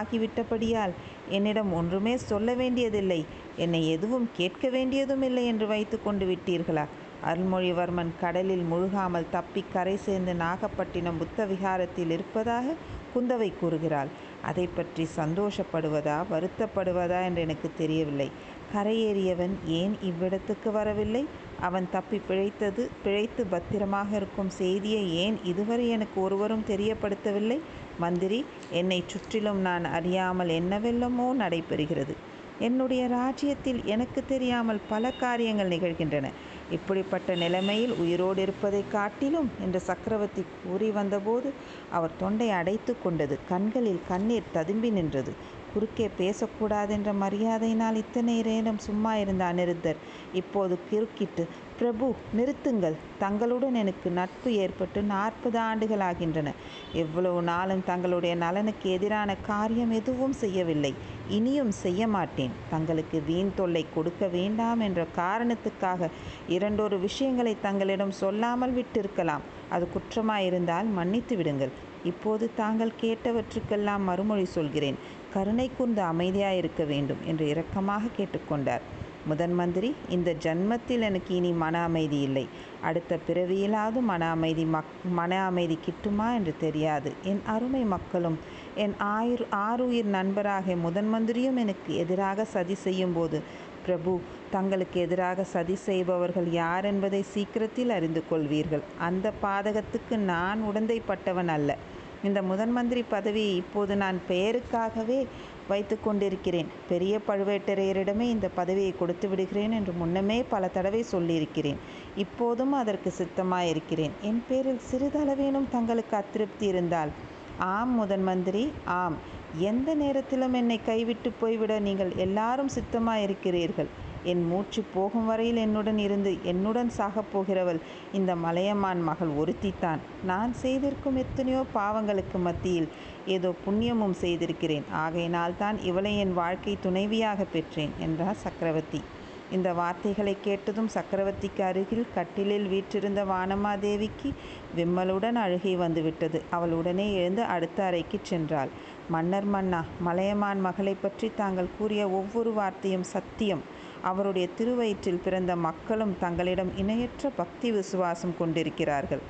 ஆகிவிட்டபடியால் 0.00 0.92
என்னிடம் 1.28 1.72
ஒன்றுமே 1.72 2.16
சொல்ல 2.16 2.54
வேண்டியதில்லை. 2.54 3.26
என்னை 3.56 3.90
எதுவும் 3.90 4.30
கேட்க 4.36 4.68
வேண்டியதும் 4.68 5.22
இல்லை 5.22 5.46
என்று 5.46 5.66
வைத்து 5.66 6.02
கொண்டு 6.02 6.26
விட்டீர்களா? 6.26 6.84
அருள்மொழிவர்மன் 7.24 8.12
கடலில் 8.20 8.64
முழுகாமல் 8.72 9.30
தப்பி 9.30 9.64
கரை 9.72 9.96
சேர்ந்து 9.96 10.34
நாகப்பட்டினம் 10.34 11.18
புத்த 11.18 11.44
விகாரத்தில் 11.44 12.10
இருப்பதாக 12.10 12.74
குந்தவை 13.14 13.52
கூறுகிறாள். 13.60 14.08
அதை 14.42 14.68
பற்றி 14.74 15.08
சந்தோஷப்படுவதா 15.16 16.24
வருத்தப்படுவதா 16.30 17.24
என்று 17.24 17.40
எனக்கு 17.40 17.70
தெரியவில்லை. 17.78 18.30
கரையேறியவன் 18.74 19.54
ஏன் 19.66 19.94
இவ்விடத்துக்கு 20.02 20.70
வரவில்லை? 20.72 21.22
அவன் 21.60 21.86
தப்பி 21.90 22.18
பிழைத்தது 22.28 22.82
பிழைத்து 23.04 23.46
பத்திரமாக 23.46 24.16
இருக்கும் 24.16 24.50
செய்தியை 24.50 25.04
ஏன் 25.14 25.36
இதுவரை 25.44 25.88
எனக்கு 25.88 26.18
ஒருவரும் 26.22 26.68
தெரியப்படுத்தவில்லை? 26.68 27.58
மந்திரி 27.98 28.44
என்னை 28.70 29.04
சுற்றிலும் 29.06 29.60
நான் 29.60 29.84
அறியாமல் 29.84 30.48
என்னவெல்லாமோ 30.48 31.28
நடைபெறுகிறது. 31.34 32.16
என்னுடைய 32.58 33.02
ராஜ்யத்தில் 33.08 33.84
எனக்கு 33.84 34.20
தெரியாமல் 34.24 34.80
பல 34.88 35.10
காரியங்கள் 35.10 35.68
நிகழ்கின்றன. 35.68 36.26
இப்படிப்பட்ட 36.70 37.34
நிலைமையில் 37.34 37.94
உயிரோடு 37.94 38.42
இருப்பதை 38.42 38.82
காட்டிலும் 38.88 39.48
என்று 39.60 39.80
சக்கரவர்த்தி 39.80 40.44
கூறி 40.62 40.90
வந்தபோது 40.90 41.48
அவர் 41.90 42.18
தொண்டை 42.18 42.50
அடைத்து 42.50 42.94
கொண்டது. 43.02 43.38
கண்களில் 43.48 44.00
கண்ணீர் 44.08 44.52
ததும்பி 44.52 44.90
நின்றது. 44.90 45.34
குறுக்கே 45.74 46.08
பேசக்கூடாதென்ற 46.18 47.10
மரியாதையினால் 47.20 47.94
இத்தனை 47.94 48.42
நேரம் 48.42 48.78
சும்மா 48.78 49.16
இருந்த 49.16 49.44
அனிருத்தர் 49.44 50.00
இப்போது 50.32 50.78
குறுக்கிட்டு 50.90 51.44
பிரபு 51.78 52.14
நிறுத்துங்கள். 52.36 52.96
தங்களுடன் 53.18 53.74
எனக்கு 53.74 54.10
நட்பு 54.10 54.54
ஏற்பட்டு 54.54 55.02
நாற்பது 55.02 55.58
ஆண்டுகள் 55.58 56.00
ஆகின்றன. 56.00 56.52
எவ்வளவு 56.92 57.42
நாளும் 57.42 57.82
தங்களுடைய 57.84 58.34
நலனுக்கு 58.34 58.90
எதிரான 58.90 59.36
காரியம் 59.36 59.90
எதுவும் 59.90 60.32
செய்யவில்லை. 60.32 60.94
இனியும் 61.28 61.70
செய்ய 61.70 62.08
மாட்டேன். 62.08 62.52
தங்களுக்கு 62.70 63.22
வீண் 63.26 63.54
தொல்லை 63.54 63.86
கொடுக்க 63.94 64.26
வேண்டாம் 64.26 64.80
என்ற 64.80 65.06
காரணத்துக்காக 65.16 66.10
இரண்டொரு 66.48 66.98
விஷயங்களை 66.98 67.56
தங்களிடம் 67.62 68.10
சொல்லாமல் 68.10 68.74
விட்டிருக்கலாம். 68.74 69.46
அது 69.68 69.88
குற்றமாயிருந்தால் 69.94 70.90
மன்னித்து 70.92 71.36
விடுங்கள். 71.36 71.72
இப்போது 72.04 72.50
தாங்கள் 72.54 72.98
கேட்டவற்றுக்கெல்லாம் 73.00 74.04
மறுமொழி 74.04 74.44
சொல்கிறேன். 74.44 75.20
கருணை 75.34 75.70
கூர்ந்து 75.76 76.02
அமைதியாக 76.02 76.54
இருக்க 76.54 76.84
வேண்டும் 76.84 77.22
என்று 77.26 77.44
இரக்கமாக 77.52 78.10
கேட்டுக்கொண்டார். 78.18 78.84
முதன் 79.26 79.54
மந்திரி 79.54 79.94
இந்த 80.08 80.30
ஜன்மத்தில் 80.44 81.02
எனக்கு 81.08 81.32
இனி 81.34 81.50
மன 81.62 81.82
அமைதி 81.88 82.18
இல்லை. 82.20 82.44
அடுத்த 82.80 83.18
பிறவியிலாவது 83.26 84.00
மன 84.00 84.30
அமைதி 84.30 84.64
மக் 84.64 84.94
மன 85.18 85.32
அமைதி 85.44 85.78
கிட்டுமா 85.86 86.26
என்று 86.34 86.54
தெரியாது. 86.60 87.12
என் 87.22 87.42
அருமை 87.46 87.82
மக்களும் 87.94 88.38
என் 88.74 88.94
ஆயுர் 89.18 89.44
ஆறுயிர் 89.68 90.10
நண்பராக 90.16 90.76
முதன் 90.76 91.10
மந்திரியும் 91.14 91.56
எனக்கு 91.56 91.96
எதிராக 91.96 92.44
சதி 92.44 92.74
செய்யும்போது 92.74 93.40
பிரபு 93.86 94.20
தங்களுக்கு 94.50 95.00
எதிராக 95.00 95.44
சதி 95.44 95.74
செய்பவர்கள் 95.74 96.50
யார் 96.50 96.84
என்பதை 96.84 97.22
சீக்கிரத்தில் 97.22 97.90
அறிந்து 97.90 98.22
கொள்வீர்கள். 98.30 98.84
அந்த 98.98 99.32
பாதகத்துக்கு 99.42 100.16
நான் 100.16 100.60
உடந்தைப்பட்டவன் 100.72 101.52
அல்ல. 101.56 101.76
இந்த 102.24 102.42
முதன் 102.42 102.70
மந்திரி 102.70 103.02
பதவி 103.02 103.54
இப்போது 103.54 103.96
நான் 103.96 104.18
பெயருக்காகவே 104.28 105.26
வைத்து 105.68 106.00
கொண்டிருக்கிறேன். 106.00 106.68
பெரிய 106.88 107.18
பழுவேட்டரையரிடமே 107.28 108.20
இந்த 108.20 108.48
பதவியை 108.48 108.94
கொடுத்து 108.98 109.28
விடுகிறேன் 109.28 109.72
என்று 109.72 109.92
முன்னமே 109.92 110.42
பல 110.42 110.68
தடவை 110.68 111.02
சொல்லியிருக்கிறேன். 111.02 111.78
இப்போதும் 112.16 112.72
அதற்கு 112.72 113.12
சித்தமாயிருக்கிறேன். 113.18 114.10
என் 114.20 114.42
பேரில் 114.48 114.80
சிறிதளவேனும் 114.90 115.70
தங்களுக்கு 115.70 116.16
அதிருப்தி 116.16 116.66
இருந்தால். 116.66 117.12
ஆம் 117.58 117.94
முதன் 117.94 118.22
மந்திரி 118.22 118.72
ஆம். 118.84 119.16
எந்த 119.58 119.94
நேரத்திலும் 119.94 120.52
என்னை 120.52 120.80
கைவிட்டு 120.84 121.32
போய்விட 121.40 121.78
நீங்கள் 121.78 122.12
எல்லாரும் 122.16 122.70
சித்தமாயிருக்கிறீர்கள். 122.70 123.90
என் 124.30 124.42
மூச்சு 124.48 124.82
போகும் 124.94 125.26
வரையில் 125.26 125.56
என்னுடன் 125.56 125.98
இருந்து 125.98 126.32
என்னுடன் 126.44 126.90
சாகப் 126.98 127.30
போகிறவள் 127.32 127.80
இந்த 128.12 128.34
மலையமான் 128.34 129.02
மகள் 129.02 129.32
ஒருத்தித்தான். 129.42 130.02
நான் 130.24 130.52
செய்திருக்கும் 130.54 131.16
எத்தனையோ 131.16 131.62
பாவங்களுக்கு 131.74 132.38
மத்தியில் 132.38 132.88
ஏதோ 133.26 133.50
புண்ணியமும் 133.64 134.16
செய்திருக்கிறேன். 134.22 134.86
ஆகையினால் 135.04 135.58
தான் 135.58 135.78
இவளை 135.82 136.12
என் 136.18 136.32
வாழ்க்கை 136.32 136.76
துணைவியாக 136.82 137.44
பெற்றேன் 137.44 137.92
என்றார் 137.98 138.42
சக்கரவர்த்தி. 138.44 139.02
இந்த 139.50 139.70
வார்த்தைகளை 139.72 140.34
கேட்டதும் 140.44 140.88
சக்கரவர்த்திக்கு 140.94 141.62
அருகில் 141.70 142.06
கட்டிலில் 142.14 142.66
வீற்றிருந்த 142.66 143.20
வானமாதேவிக்கு 143.24 144.28
விம்மலுடன் 144.76 145.38
அழுகை 145.44 145.74
வந்துவிட்டது. 145.76 146.38
அவள் 146.50 146.72
உடனே 146.72 147.06
எழுந்து 147.14 147.42
அடுத்த 147.54 147.84
அறைக்கு 147.84 148.20
சென்றாள். 148.30 148.70
மன்னர் 149.08 149.48
மன்னா 149.54 149.80
மலையமான் 150.06 150.60
மகளை 150.60 150.94
பற்றி 150.94 151.30
தாங்கள் 151.36 151.74
கூறிய 151.78 152.02
ஒவ்வொரு 152.08 152.52
வார்த்தையும் 152.52 153.06
சத்தியம். 153.14 153.62
அவருடைய 154.02 154.48
திருவயிற்றில் 154.58 155.22
பிறந்த 155.24 155.56
மக்களும் 155.56 156.16
தங்களிடம் 156.20 156.72
இணையற்ற 156.76 157.30
பக்தி 157.36 157.70
விசுவாசம் 157.72 158.34
கொண்டிருக்கிறார்கள். 158.38 159.22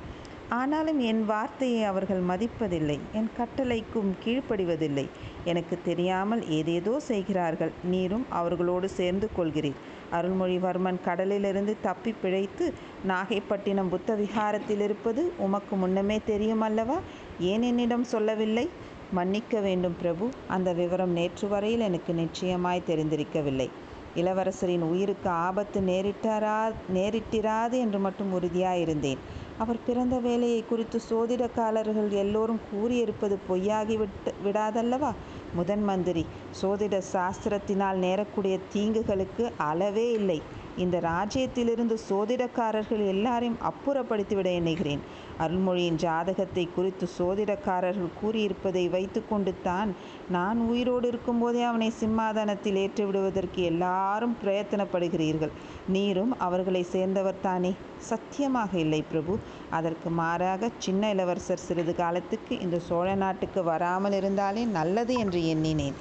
ஆனாலும் 0.49 0.99
என் 0.99 1.25
வார்த்தையை 1.25 1.83
அவர்கள் 1.83 2.21
மதிப்பதில்லை 2.21 2.99
என் 3.13 3.29
கட்டளைக்கும் 3.37 4.11
கீழ்ப்படிவதில்லை. 4.23 5.05
எனக்கு 5.45 5.75
தெரியாமல் 5.85 6.49
ஏதேதோ 6.49 6.99
செய்கிறார்கள். 6.99 7.71
நீரும் 7.83 8.25
அவர்களோடு 8.29 8.89
சேர்ந்து 8.89 9.29
கொள்கிறீர். 9.37 9.79
அருள்மொழிவர்மன் 10.11 10.99
கடலிலிருந்து 11.05 11.75
தப்பி 11.81 12.11
பிழைத்து 12.21 12.73
நாகைப்பட்டினம் 13.07 13.89
புத்த 13.89 14.15
விஹாரத்தில் 14.15 14.79
இருப்பது 14.79 15.33
உமக்கு 15.37 15.75
முன்னமே 15.75 16.19
தெரியும் 16.25 16.61
அல்லவா 16.61 16.97
ஏன் 17.39 17.61
என்னிடம் 17.61 18.03
சொல்லவில்லை? 18.03 18.69
மன்னிக்க 19.11 19.59
வேண்டும் 19.59 19.95
பிரபு. 20.01 20.29
அந்த 20.47 20.73
விவரம் 20.73 21.11
நேற்று 21.11 21.47
வரையில் 21.47 21.79
எனக்கு 21.79 22.13
நிச்சயமாய் 22.13 22.87
தெரிந்திருக்கவில்லை. 22.87 23.69
இளவரசரின் 24.15 24.81
உயிருக்கு 24.81 25.29
ஆபத்து 25.29 25.81
நேரிட்டாரா 25.81 26.71
நேரிட்டிராது 26.93 27.71
என்று 27.71 27.99
மட்டும் 27.99 28.33
உறுதியாயிருந்தேன். 28.33 29.17
அவர் 29.57 29.79
பிறந்த 29.85 30.19
வேலையை 30.19 30.63
குறித்து 30.69 30.99
சோதிடக்காரர்கள் 31.09 32.09
எல்லோரும் 32.09 32.61
கூறியிருப்பது 32.71 33.37
பொய்யாகி 33.49 33.97
விட்டு 33.97 34.33
விடாதல்லவா? 34.45 35.11
முதன் 35.53 35.83
மந்திரி 35.83 36.25
சோதிட 36.61 37.01
சாஸ்திரத்தினால் 37.13 37.99
நேரக்கூடிய 37.99 38.59
தீங்குகளுக்கு 38.73 39.51
அளவே 39.57 40.11
இல்லை. 40.11 40.41
இந்த 40.83 40.97
ராஜ்யத்திலிருந்து 40.99 41.95
சோதிடக்காரர்கள் 42.09 43.01
எல்லாரையும் 43.13 43.59
அப்புறப்படுத்திவிட 43.69 44.49
எண்ணுகிறேன். 44.59 45.01
அருள்மொழியின் 45.43 45.99
ஜாதகத்தை 46.03 46.65
குறித்து 46.75 47.05
சோதிடக்காரர்கள் 47.17 48.17
கூறியிருப்பதை 48.21 48.89
வைத்துக்கொண்டு 48.89 49.53
தான் 49.63 49.95
நான் 50.29 50.59
உயிரோடு 50.69 51.07
இருக்கும்போதே 51.07 51.63
அவனை 51.63 51.89
சிம்மாதனத்தில் 52.01 52.79
ஏற்றி 52.83 53.05
விடுவதற்கு 53.05 53.61
எல்லாரும் 53.71 54.35
பிரயத்தனப்படுகிறீர்கள். 54.43 55.53
நீரும் 55.95 56.33
அவர்களை 56.37 56.83
சேர்ந்தவர் 56.83 57.43
தானே. 57.47 57.71
சத்தியமாக 58.09 58.71
இல்லை 58.85 59.01
பிரபு. 59.11 59.35
அதற்கு 59.69 60.09
மாறாக 60.21 60.69
சின்ன 60.77 61.09
இளவரசர் 61.13 61.65
சிறிது 61.67 61.95
காலத்துக்கு 61.95 62.59
இந்த 62.59 62.79
சோழ 62.89 63.15
நாட்டுக்கு 63.15 63.63
வராமல் 63.63 64.11
இருந்தாலே 64.11 64.65
நல்லது 64.65 65.15
என்று 65.15 65.41
எண்ணினேன். 65.45 65.97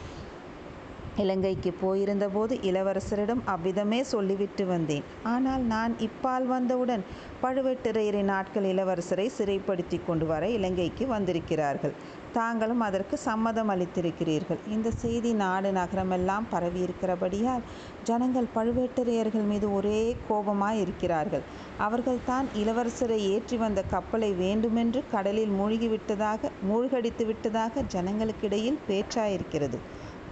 இலங்கைக்கு 1.17 1.71
போயிருந்தபோது 1.83 2.55
இளவரசரிடம் 2.69 3.43
அவ்விதமே 3.53 4.01
சொல்லிவிட்டு 4.13 4.65
வந்தேன். 4.67 5.05
ஆனால் 5.33 5.65
நான் 5.73 5.93
இப்பால் 6.07 6.47
வந்தவுடன் 6.47 7.05
பழுவேட்டரையரின் 7.43 8.31
நாட்கள் 8.33 8.67
இளவரசரை 8.73 9.27
சிறைப்படுத்தி 9.39 9.99
கொண்டு 10.07 10.27
வர 10.27 10.49
இலங்கைக்கு 10.49 11.07
வந்திருக்கிறார்கள். 11.07 11.95
தாங்களும் 12.33 12.83
அதற்கு 12.87 13.17
சம்மதம் 13.17 13.71
அளித்திருக்கிறீர்கள். 13.73 14.61
இந்த 14.75 14.89
செய்தி 15.03 15.33
நாடு 15.43 15.71
நகரமெல்லாம் 15.73 16.47
பரவியிருக்கிறபடியால் 16.53 17.67
ஜனங்கள் 18.09 18.53
பழுவேட்டரையர்கள் 18.55 19.47
மீது 19.51 19.73
ஒரே 19.79 20.01
கோபமாய் 20.29 20.81
இருக்கிறார்கள் 20.85 21.45
அவர்கள் 21.87 22.21
தான் 22.31 22.47
இளவரசரை 22.63 23.19
ஏற்றி 23.35 23.57
வந்த 23.57 23.83
கப்பலை 23.91 24.33
வேண்டுமென்று 24.33 25.03
கடலில் 25.13 25.53
மூழ்கிவிட்டதாக 25.59 26.51
மூழ்கடித்து 26.71 27.27
விட்டதாக 27.27 27.85
ஜனங்களுக்கிடையில் 27.97 28.81
பேச்சாயிருக்கிறது. 28.89 29.79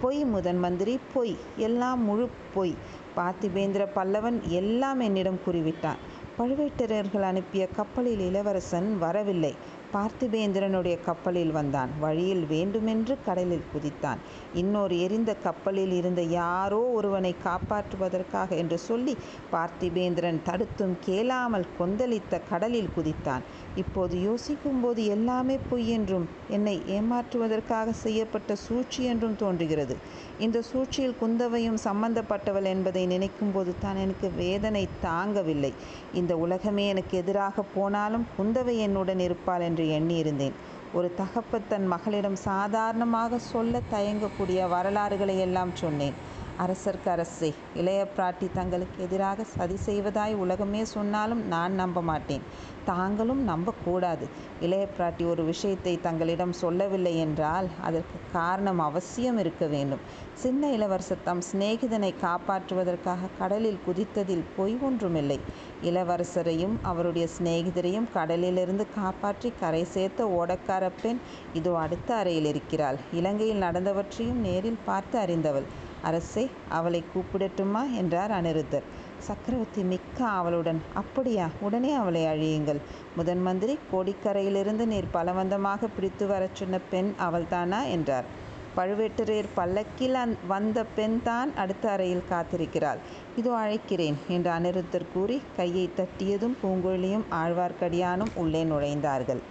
பொய் 0.01 0.25
முதன் 0.25 0.59
மந்திரி 0.59 0.99
பொய் 1.15 1.37
எல்லாம் 1.57 2.03
முழு 2.03 2.29
பொய். 2.55 2.75
பார்த்திபேந்திர 3.17 3.83
பல்லவன் 3.95 4.39
எல்லாம் 4.49 5.01
என்னிடம் 5.01 5.41
கூறிவிட்டான். 5.47 6.01
பழுவேட்டரர்கள் 6.39 7.21
அனுப்பிய 7.21 7.69
கப்பலில் 7.77 8.19
இளவரசன் 8.19 8.99
வரவில்லை. 8.99 9.55
பார்த்திபேந்திரனுடைய 9.95 10.97
கப்பலில் 11.05 11.53
வந்தான். 11.53 11.91
வழியில் 12.01 12.47
வேண்டுமென்று 12.47 13.17
கடலில் 13.25 13.65
குதித்தான். 13.73 14.21
இன்னொரு 14.55 15.01
எரிந்த 15.01 15.35
கப்பலில் 15.35 15.93
இருந்த 15.93 16.23
யாரோ 16.23 16.79
ஒருவனை 16.79 17.35
காப்பாற்றுவதற்காக 17.45 18.51
என்று 18.57 18.79
சொல்லி 18.79 19.17
பார்த்திபேந்திரன் 19.53 20.41
தடுத்தும் 20.43 20.97
கேளாமல் 21.01 21.67
கொந்தளித்த 21.81 22.41
கடலில் 22.49 22.91
குதித்தான். 22.97 23.41
இப்போது 23.77 24.23
யோசிக்கும்போது 24.23 25.05
எல்லாமே 25.05 25.59
பொய் 25.71 25.89
என்றும் 25.89 26.29
என்னை 26.49 26.83
ஏமாற்றுவதற்காக 26.87 27.91
செய்யப்பட்ட 27.91 28.55
சூழ்ச்சி 28.55 29.05
என்றும் 29.05 29.37
தோன்றுகிறது. 29.37 29.97
இந்த 30.39 30.63
சூழ்ச்சியில் 30.63 31.17
குந்தவையும் 31.21 31.79
சம்பந்தப்பட்டவள் 31.85 32.65
என்பதை 32.65 33.07
நினைக்கும்போது 33.07 33.75
தான் 33.81 33.97
எனக்கு 33.97 34.31
வேதனை 34.37 34.89
தாங்கவில்லை. 35.05 35.73
இந்த 36.13 36.37
உலகமே 36.37 36.87
எனக்கு 36.87 37.19
எதிராக 37.19 37.63
போனாலும் 37.63 38.27
குந்தவை 38.39 38.77
என்னுடன் 38.77 39.19
இருப்பாள் 39.19 39.61
என்று 39.61 39.85
எண்ணியிருந்தேன். 39.85 40.53
ஒரு 40.93 41.15
தகப்பத்தன் 41.17 41.69
தன் 41.69 41.87
மகளிடம் 41.87 42.37
சாதாரணமாக 42.37 43.39
சொல்ல 43.39 43.81
தயங்கக்கூடிய 43.93 44.69
வரலாறுகளை 44.69 45.39
எல்லாம் 45.39 45.71
சொன்னேன். 45.75 46.15
அரசர்க்கு 46.65 47.09
அரசே. 47.11 47.51
இளைய 47.81 48.01
பிராட்டி 48.17 48.47
தங்களுக்கு 48.53 48.99
எதிராக 49.07 49.45
சதி 49.55 49.77
செய்வதாய் 49.87 50.35
உலகமே 50.35 50.83
சொன்னாலும் 50.95 51.43
நான் 51.49 51.75
நம்ப 51.75 52.01
மாட்டேன். 52.03 52.45
தாங்களும் 52.85 53.43
நம்பக்கூடாது. 53.45 54.25
இளைய 54.61 54.85
பிராட்டி 54.97 55.25
ஒரு 55.33 55.43
விஷயத்தை 55.45 55.95
தங்களிடம் 56.01 56.55
சொல்லவில்லை 56.63 57.13
என்றால் 57.17 57.69
அதற்கு 57.81 58.19
காரணம் 58.33 58.79
அவசியம் 58.79 59.39
இருக்க 59.39 59.65
வேண்டும். 59.67 60.03
சின்ன 60.35 60.71
இளவரசர் 60.71 61.25
தம் 61.25 61.43
சிநேகிதனை 61.51 62.13
காப்பாற்றுவதற்காக 62.23 63.31
கடலில் 63.39 63.83
குதித்ததில் 63.87 64.47
பொய் 64.57 64.77
ஒன்றுமில்லை. 64.89 65.39
இளவரசரையும் 65.83 66.77
அவருடைய 66.83 67.27
சிநேகிதரையும் 67.37 68.09
கடலிலிருந்து 68.13 68.87
காப்பாற்றி 68.95 69.51
கரை 69.61 69.85
சேர்த்த 69.95 70.27
ஓடக்கார 70.39 70.85
பெண் 71.03 71.21
இதோ 71.53 71.75
அடுத்த 71.77 72.11
அறையில் 72.15 72.45
இருக்கிறாள். 72.45 72.99
இலங்கையில் 73.13 73.63
நடந்தவற்றையும் 73.63 74.43
நேரில் 74.49 74.83
பார்த்து 74.85 75.19
அறிந்தவள். 75.19 75.69
அரசே 76.03 76.45
அவளை 76.69 77.05
கூப்பிடட்டுமா? 77.07 77.95
என்றார் 77.95 78.31
அனிருத்தர். 78.31 78.87
சக்கரவர்த்தி 79.19 79.83
மிக்க 79.83 80.27
ஆவலுடன் 80.29 80.81
அப்படியா 80.95 81.49
உடனே 81.61 81.93
அவளை 81.93 82.25
அழியுங்கள். 82.25 82.81
முதன் 83.17 83.43
மந்திரி 83.43 83.79
கோடிக்கரையிலிருந்து 83.93 84.87
நீர் 84.87 85.15
பலவந்தமாக 85.15 85.89
பிடித்து 85.89 86.27
வரச் 86.27 86.55
சொன்ன 86.55 86.79
பெண் 86.91 87.15
அவள்தானா? 87.21 87.89
என்றார். 87.89 88.29
பழுவேட்டரையர் 88.77 89.55
பல்லக்கில் 89.55 90.15
அந் 90.15 90.35
வந்த 90.47 90.85
பெண் 90.95 91.23
தான் 91.23 91.55
அடுத்த 91.55 91.91
அறையில் 91.91 92.29
காத்திருக்கிறாள். 92.31 93.01
இதோ 93.37 93.53
அழைக்கிறேன் 93.57 94.19
என்று 94.29 94.51
அனிருத்தர் 94.51 95.13
கூறி 95.15 95.43
கையை 95.57 95.91
தட்டியதும் 95.97 96.59
பூங்குழலியும் 96.63 97.27
ஆழ்வார்க்கடியானும் 97.35 98.35
உள்ளே 98.35 98.65
நுழைந்தார்கள். 98.65 99.43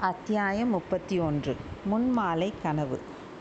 அத்தியாயம் 0.00 0.68
முப்பத்தி 0.68 1.18
ஒன்று. 1.18 1.52
முன்மாலை 1.84 2.52
கனவு. 2.62 2.96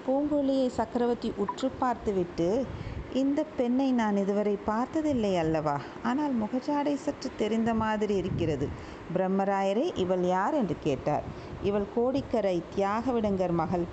பூங்குழலியை 0.07 0.67
சக்கரவர்த்தி 0.67 1.33
உற்று 1.37 1.71
பார்த்துவிட்டு 1.79 2.65
இந்த 3.13 3.45
பெண்ணை 3.57 3.91
நான் 3.91 4.17
இதுவரை 4.17 4.57
பார்த்ததில்லை 4.65 5.37
அல்லவா? 5.37 5.79
ஆனால் 6.03 6.33
முகஜாடை 6.41 6.93
சற்று 6.95 7.31
தெரிந்த 7.37 7.73
மாதிரி 7.73 8.15
இருக்கிறது. 8.15 8.69
பிரம்மராயரே 9.15 9.97
இவள் 9.97 10.23
யார்? 10.23 10.53
என்று 10.53 10.75
கேட்டார். 10.83 11.23
இவள் 11.63 11.87
கோடிக்கரை 11.95 12.63
தியாகவிடங்கர் 12.77 13.51
மகள் 13.51 13.85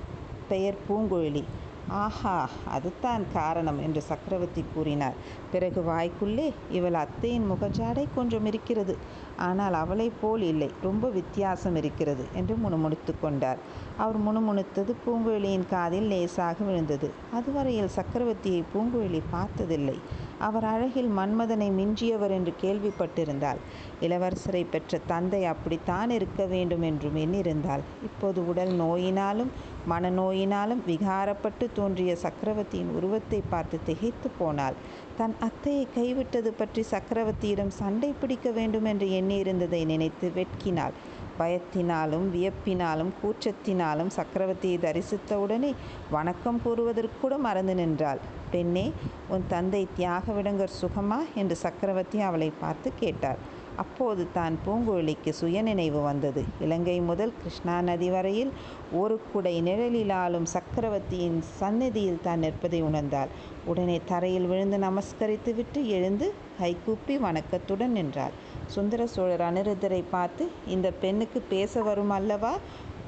பெயர் 0.49 0.75
பூங்குழலி. 0.88 1.45
ஆஹா 1.90 2.49
அதுதான் 2.66 3.25
காரணம் 3.33 3.83
என்று 3.83 4.00
சக்கரவர்த்தி 4.00 4.64
கூறினார். 4.75 5.12
பிறகு 5.52 5.80
வாய்க்குள்ளே 5.80 6.52
இவள் 6.71 6.95
அத்தையின் 6.95 7.50
முகஜாடை 7.50 8.07
கொஞ்சம் 8.14 8.47
இருக்கிறது. 8.47 8.97
ஆனால் 9.37 9.73
அவளைப் 9.73 10.21
போல் 10.21 10.42
இல்லை. 10.42 10.71
ரொம்ப 10.83 11.09
வித்தியாசம் 11.09 11.76
இருக்கிறது 11.76 12.25
என்று 12.35 12.57
முணுமுணுத்து 12.57 13.14
கொண்டார். 13.21 13.59
அவர் 13.97 14.18
முணுமுணுத்தது 14.26 14.95
பூங்குழலியின் 15.07 15.68
காதில் 15.71 16.07
லேசாக 16.07 16.64
விழுந்தது. 16.64 17.11
அதுவரையில் 17.33 17.95
சக்கரவர்த்தியை 17.97 18.62
பூங்குழலி 18.75 19.23
பார்த்ததில்லை. 19.30 19.99
அவர் 20.38 20.64
அழகில் 20.64 21.11
மன்மதனை 21.18 21.71
மிஞ்சியவர் 21.73 22.30
என்று 22.30 22.54
கேள்விப்பட்டிருந்தாள். 22.62 23.57
இளவரசரை 24.00 24.66
பெற்ற 24.71 25.00
தந்தை 25.07 25.45
அப்படித்தான் 25.45 26.11
இருக்க 26.11 26.45
வேண்டும் 26.45 26.83
என்றும் 26.83 27.16
எண்ணிருந்தாள் 27.16 27.80
இப்போது 28.02 28.49
உடல் 28.49 28.73
நோயினாலும் 28.80 29.50
மனநோயினாலும் 29.87 30.82
விகாரப்பட்டு 30.87 31.66
தோன்றிய 31.75 32.16
சக்கரவர்த்தியின் 32.16 32.94
உருவத்தை 32.94 33.42
பார்த்து 33.49 33.78
திகைத்து 33.87 34.30
போனாள். 34.38 34.75
தன் 35.18 35.35
அத்தையை 35.40 35.87
கைவிட்டது 35.97 36.52
பற்றி 36.56 36.85
சக்கரவர்த்தியிடம் 36.90 37.73
சண்டை 37.80 38.14
பிடிக்க 38.20 38.50
வேண்டும் 38.50 38.85
என்று 38.85 39.06
எண்ணியிருந்ததை 39.06 39.85
நினைத்து 39.85 40.32
வெட்கினாள். 40.35 40.97
பயத்தினாலும் 41.38 42.26
வியப்பினாலும் 42.35 43.12
கூச்சத்தினாலும் 43.23 44.11
சக்கரவர்த்தியை 44.16 44.78
தரிசித்தவுடனே 44.78 45.75
வணக்கம் 46.11 46.61
கூறுவதற்கூட 46.64 47.38
மறந்து 47.38 47.75
நின்றாள். 47.75 48.20
பெண்ணே 48.50 48.92
உன் 49.28 49.44
தந்தை 49.49 49.88
தியாகவிடங்கர் 49.99 50.78
சுகமா? 50.80 51.20
என்று 51.35 51.56
சக்கரவர்த்தி 51.56 52.20
அவளை 52.20 52.52
பார்த்து 52.61 52.92
கேட்டார் 53.00 53.38
அப்போது 53.78 54.23
தான் 54.32 54.54
பூங்குழலிக்கு 54.64 55.30
சுயநினைவு 55.40 56.00
வந்தது. 56.02 56.42
இலங்கை 56.61 56.97
முதல் 57.00 57.35
கிருஷ்ணா 57.42 57.76
நதி 57.80 58.08
வரையில் 58.11 58.52
ஒரு 58.92 59.16
குடை 59.32 59.54
நிழலிலாலும் 59.62 60.49
சக்கரவர்த்தியின் 60.54 61.38
சந்நிதியில் 61.61 62.23
தான் 62.23 62.38
நிற்பதை 62.38 62.80
உணர்ந்தாள். 62.82 63.32
உடனே 63.64 64.00
தரையில் 64.04 64.47
விழுந்து 64.47 64.78
நமஸ்கரித்து 64.78 65.52
விட்டு 65.54 65.80
எழுந்து 65.88 66.28
கைகூப்பி 66.58 67.16
வணக்கத்துடன் 67.18 67.92
நின்றாள். 67.92 68.35
சுந்தர 68.66 69.06
சோழர் 69.06 69.47
அனிருத்தரை 69.50 70.02
பார்த்து 70.11 70.44
இந்த 70.66 70.90
பெண்ணுக்கு 71.02 71.40
பேச 71.49 71.82
வரும் 71.82 72.11
அல்லவா? 72.11 72.54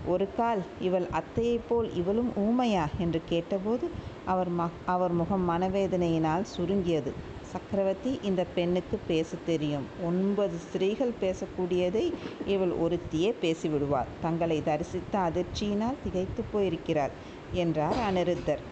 ஒரு 0.07 0.27
கால் 0.37 0.61
இவள் 0.81 1.07
அத்தையைப் 1.13 1.67
போல் 1.69 1.89
இவளும் 1.95 2.31
ஊமையா? 2.45 2.85
என்று 2.99 3.21
கேட்டபோது 3.29 3.87
அவர் 4.25 4.51
ம 4.51 4.63
அவர் 4.87 5.13
முகம் 5.13 5.45
மனவேதனையினால் 5.51 6.47
சுருங்கியது. 6.55 7.13
சக்கரவர்த்தி 7.53 8.13
இந்த 8.23 8.43
பெண்ணுக்கு 8.57 8.97
பேச 9.07 9.37
தெரியும். 9.47 9.87
ஒன்பது 10.09 10.57
ஸ்திரீகள் 10.67 11.13
பேசக்கூடியதை 11.21 12.05
இவள் 12.47 12.75
ஒருத்தியே 12.85 13.31
பேசிவிடுவாள். 13.43 14.11
தங்களை 14.21 14.59
தரிசித்த 14.61 15.15
அதிர்ச்சியினால் 15.29 16.03
திகைத்து 16.05 16.43
போயிருக்கிறார் 16.53 17.15
என்றார் 17.63 17.99
அனிருத்தர். 18.09 18.63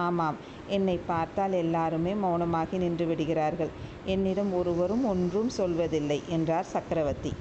ஆமாம் 0.00 0.36
என்னை 0.68 0.96
பார்த்தால் 1.06 1.54
எல்லாருமே 1.62 2.12
மௌனமாகி 2.24 2.76
நின்று 2.78 3.06
விடுகிறார்கள். 3.06 3.72
என்னிடம் 4.06 4.52
ஒருவரும் 4.52 5.04
ஒன்றும் 5.04 5.50
சொல்வதில்லை 5.56 6.18
என்றார் 6.28 6.72
சக்கரவர்த்தி. 6.74 7.32